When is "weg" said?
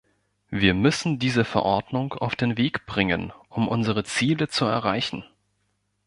2.57-2.87